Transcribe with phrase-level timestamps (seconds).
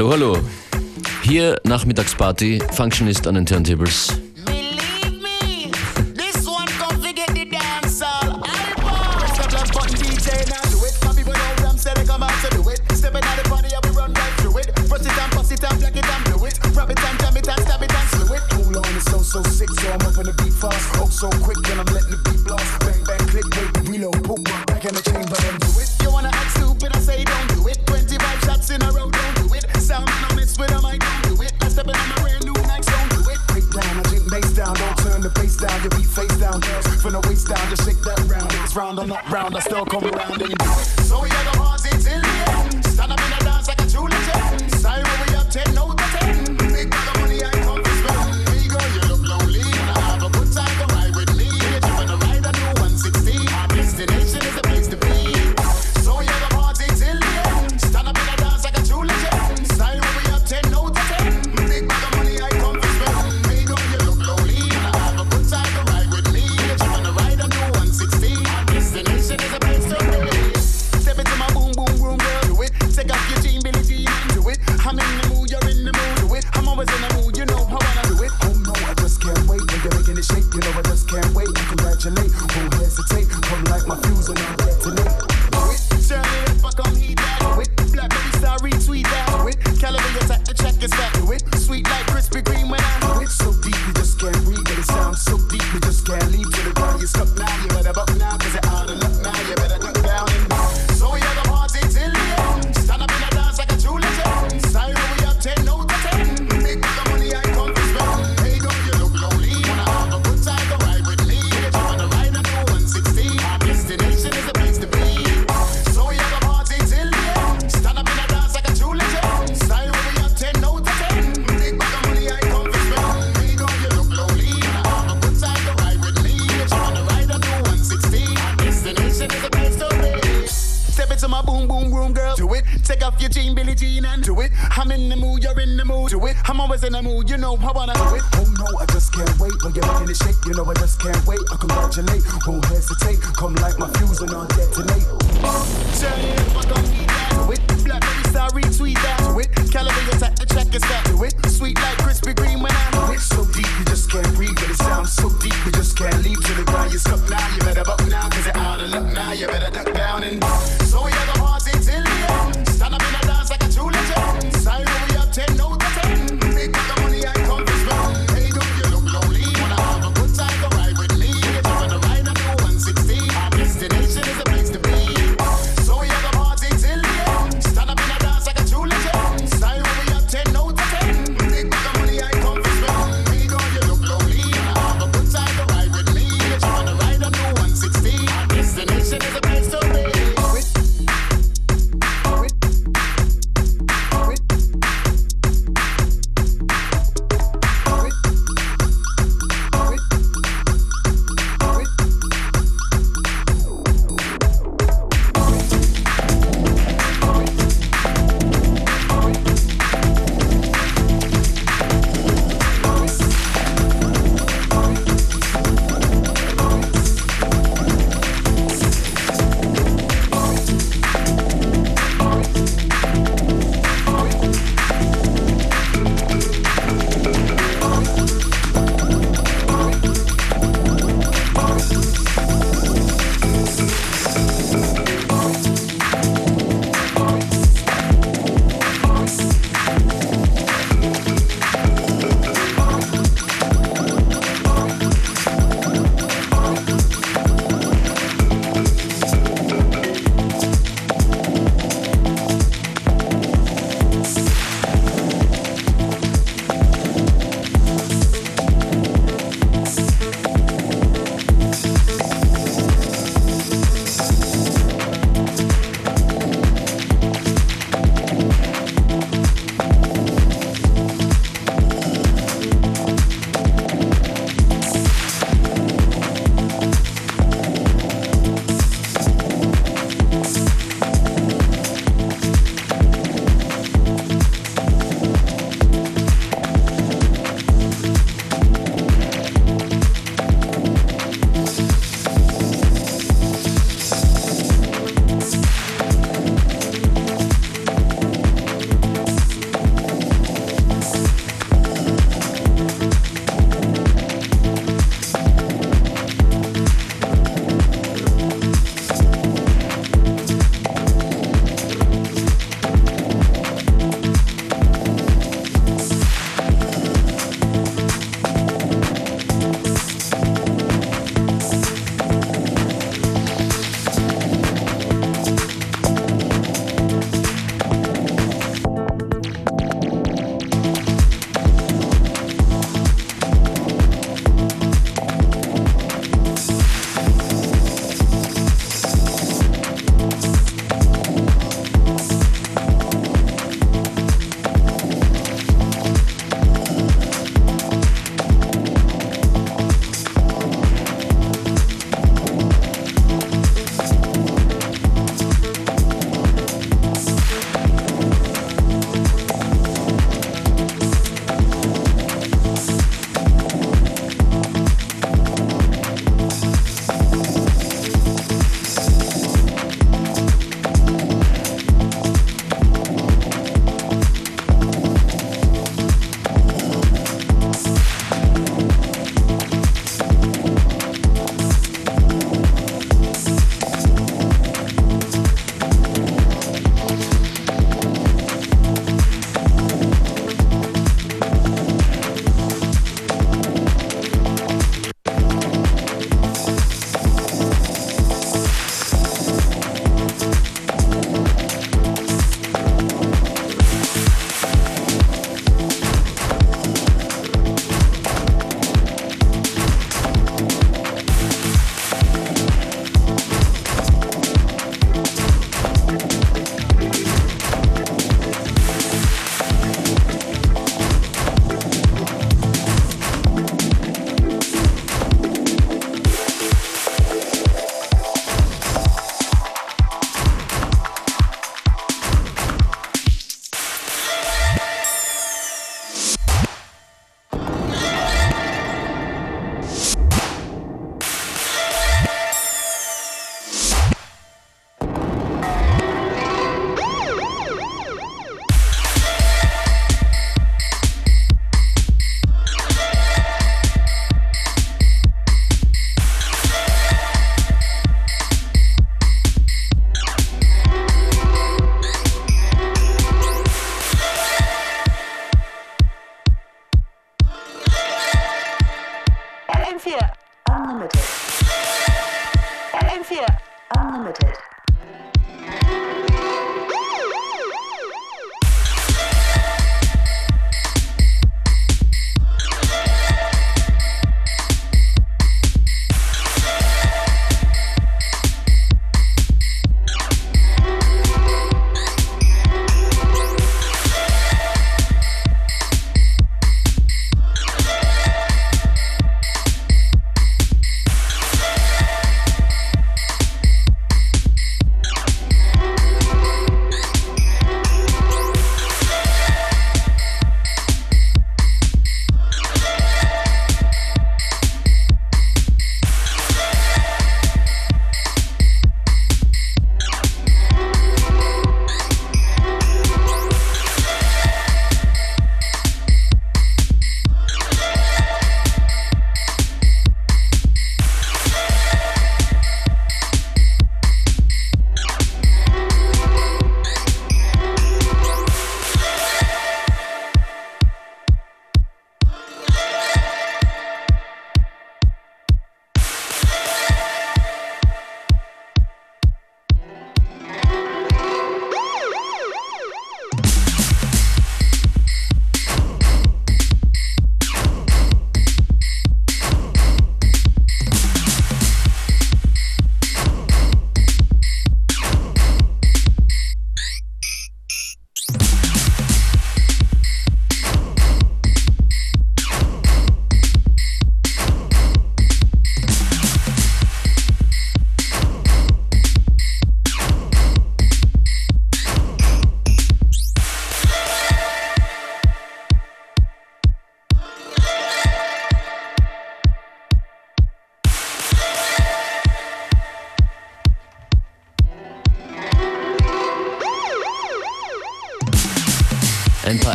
[0.00, 0.38] Hallo, hallo.
[1.24, 4.08] Hier Nachmittagsparty, Functionist an den Turntables.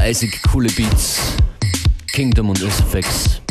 [0.06, 1.18] Eisig coole Beats.
[2.14, 3.42] Kingdom und SFX.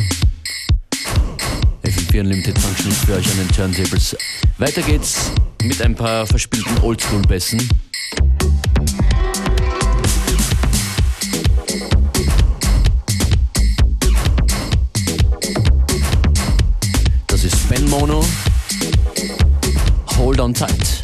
[1.83, 4.15] FM4 Unlimited Function für euch an den Turntables.
[4.57, 5.33] Weiter geht's
[5.63, 7.67] mit ein paar verspielten Oldschool-Bässen.
[17.27, 18.25] Das ist Ben Mono.
[20.15, 20.94] Hold on tight.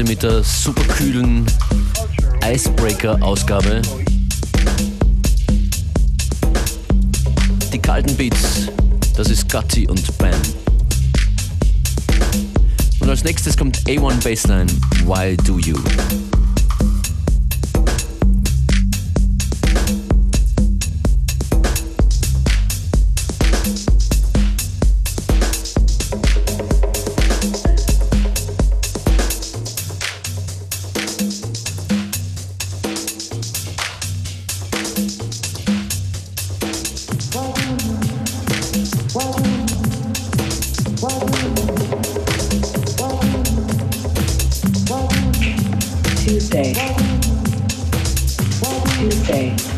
[0.00, 1.44] Heute mit der superkühlen
[2.42, 3.82] Icebreaker-Ausgabe.
[7.70, 8.68] Die kalten Beats,
[9.16, 10.30] das ist Gutty und Bam.
[13.00, 14.70] Und als nächstes kommt A1 Bassline,
[15.04, 15.76] Why Do You?
[46.50, 46.74] Tuesday.
[48.98, 49.69] Tuesday.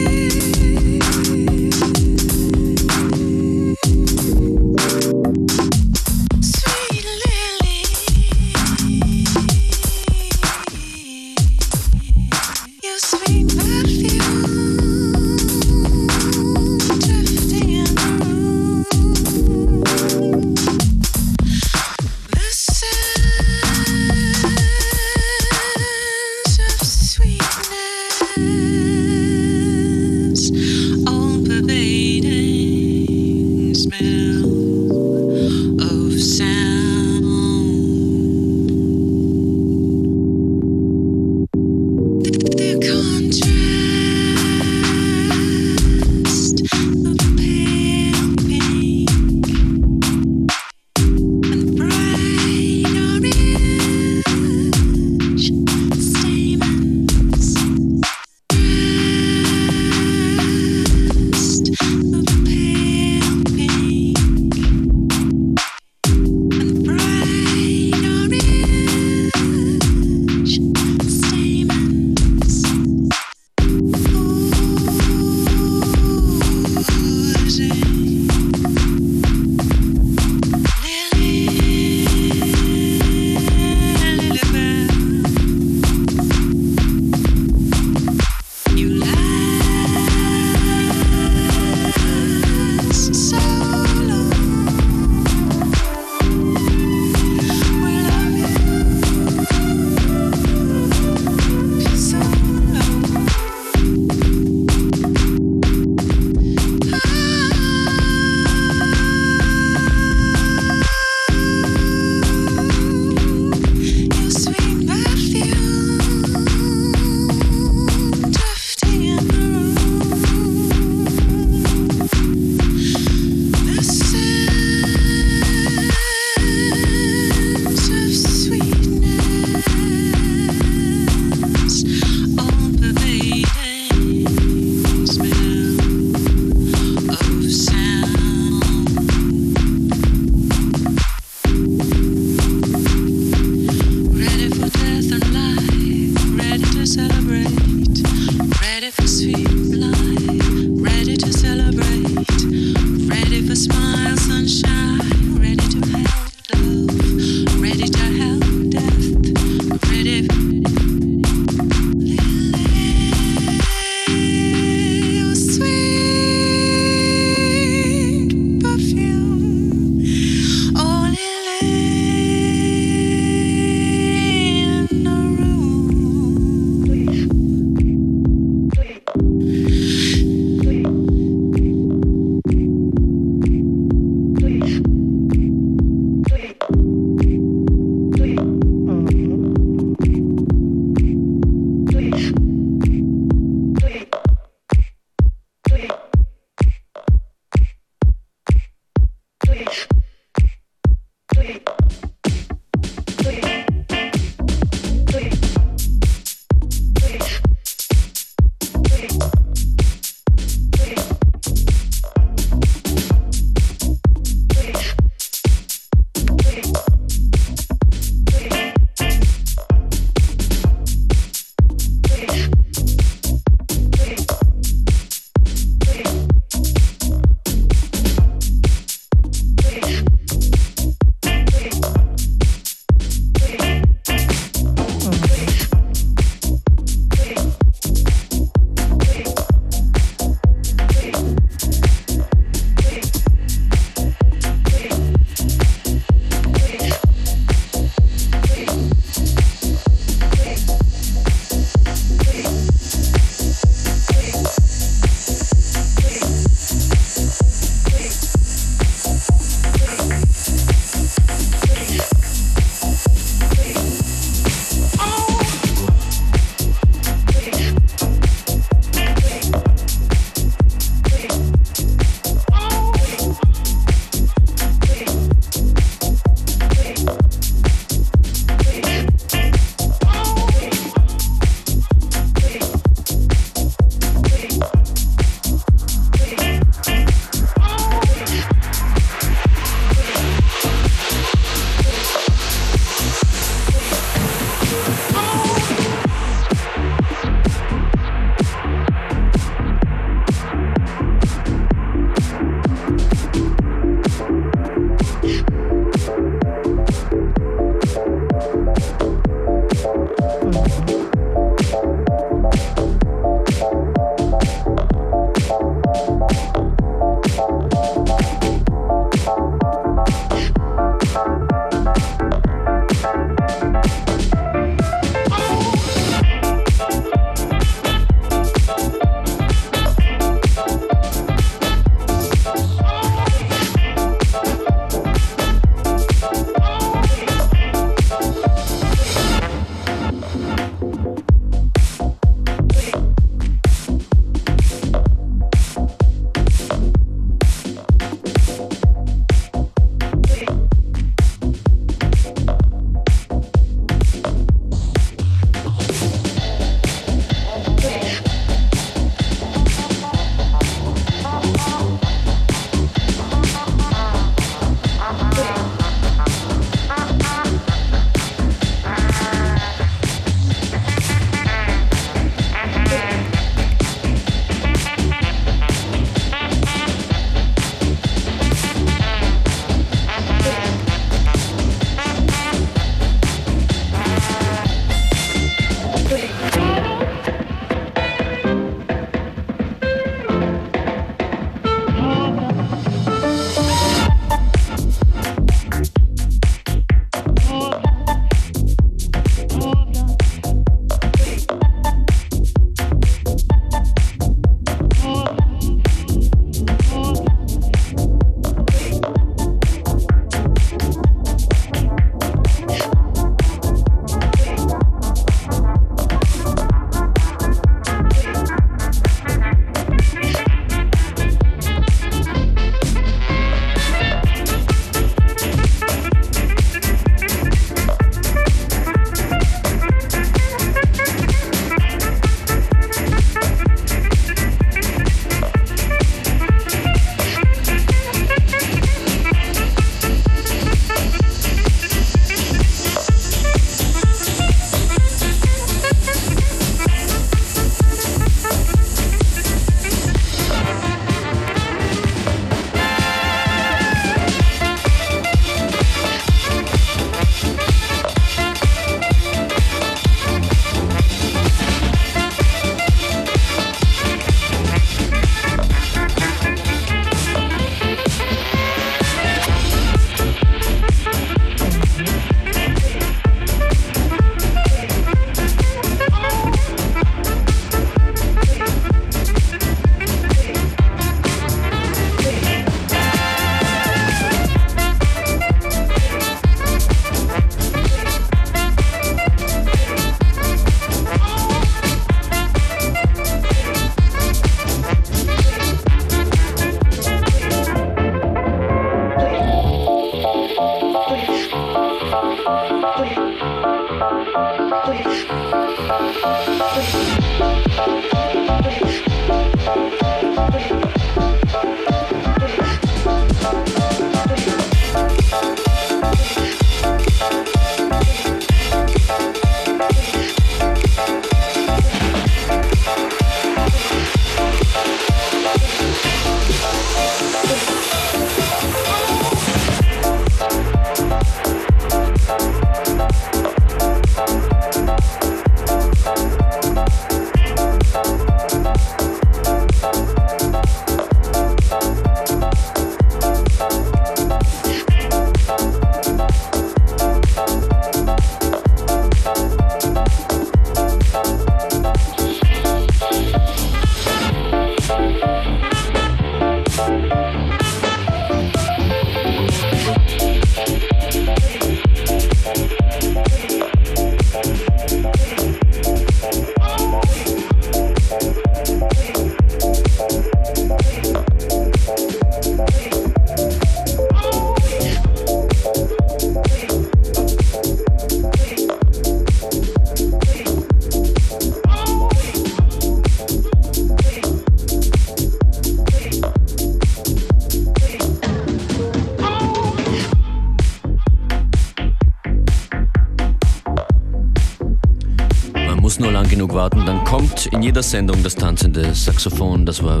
[596.40, 599.66] genug warten, dann kommt in jeder Sendung das tanzende Saxophon.
[599.66, 600.00] Das war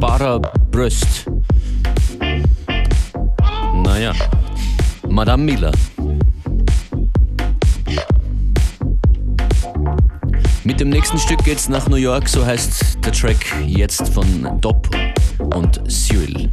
[0.00, 0.38] Bara
[0.70, 1.26] Bröst.
[3.84, 4.14] Naja,
[5.10, 5.72] Madame Miller.
[10.64, 14.88] Mit dem nächsten Stück geht's nach New York, so heißt der Track jetzt von Dop
[15.54, 16.50] und Cyril.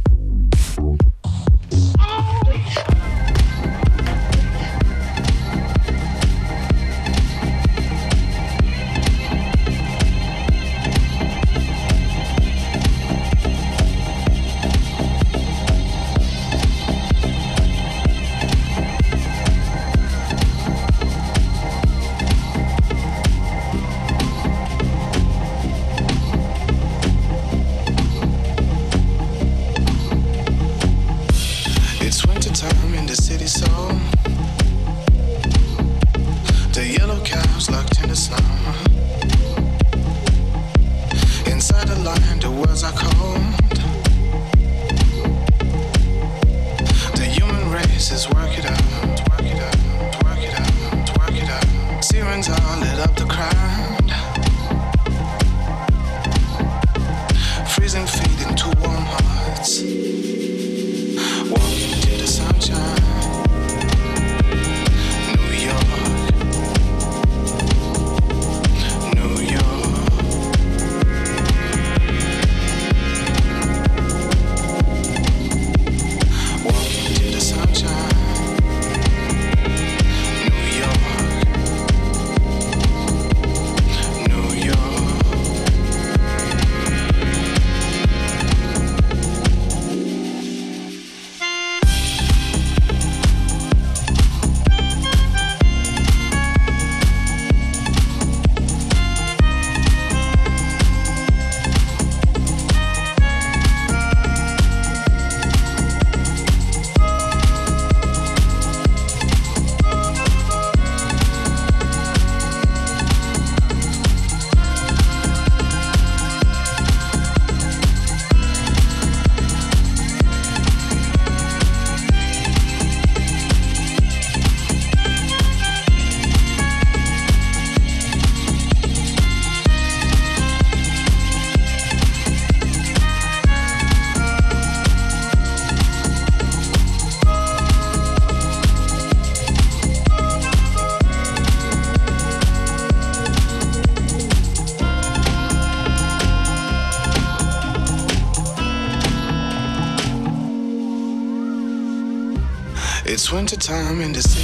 [153.70, 154.39] time in the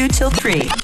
[0.00, 0.79] 2 till 3.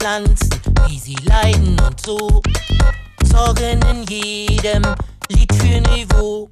[0.00, 0.48] Pflanzen,
[0.88, 2.40] wie sie leiden und so,
[3.24, 4.82] sorgen in jedem
[5.28, 6.48] Lied für Niveau.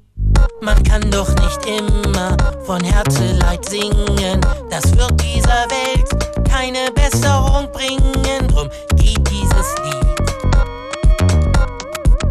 [0.61, 4.39] Man kann doch nicht immer von Herzeleid singen,
[4.69, 8.47] das wird dieser Welt keine Besserung bringen.
[8.49, 10.19] Drum geht dieses Lied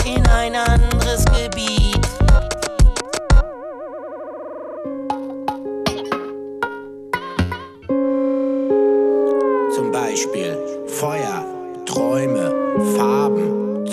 [0.04, 0.97] in ein anderes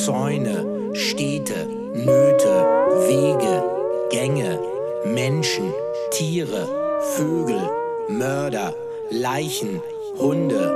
[0.06, 2.68] Zäune, Städte, Nöte,
[3.08, 3.64] Wege,
[4.12, 4.60] Gänge,
[5.04, 5.74] Menschen,
[6.12, 6.68] Tiere,
[7.18, 7.60] Vögel,
[8.08, 8.76] Mörder,
[9.10, 9.82] Leichen,
[10.20, 10.76] Hunde,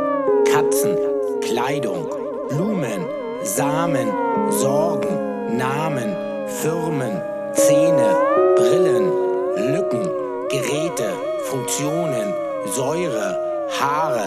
[0.52, 0.98] Katzen,
[1.42, 2.08] Kleidung,
[2.50, 3.06] Blumen,
[3.44, 4.08] Samen,
[4.50, 6.16] Sorgen, Namen,
[6.48, 7.22] Firmen,
[7.54, 8.16] Zähne,
[8.56, 9.12] Brillen,
[9.76, 10.10] Lücken,
[10.50, 11.12] Geräte,
[11.44, 12.34] Funktionen,
[12.76, 13.38] Säure,
[13.80, 14.26] Haare,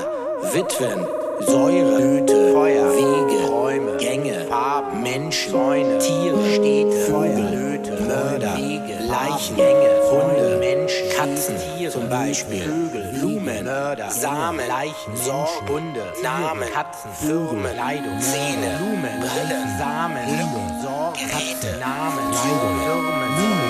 [0.52, 8.56] Witwen, Säure, Nöte, Feuer, Wege, Räume, Gänge, Farben, Menschen, Zäune, Tiere, Städte, Vögel, Nöte, Mörder,
[8.56, 11.56] Wege, Leichen, Gänge, Hunde, Menschen, Katzen,
[11.90, 19.20] zum Beispiel, Vögel, Blumen, Mörder, Samen, Leichen, Sorgen, Hunde, Namen, Katzen, Firmen, Kleidung, Zähne, Blumen,
[19.20, 23.61] Brillen, Samen, Lücken, Sorgen, Geräte, Namen, Kleidung,